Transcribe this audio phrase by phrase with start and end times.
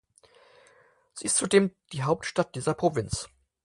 [1.13, 3.27] Sie ist zudem die Hauptstadt dieser Provinz.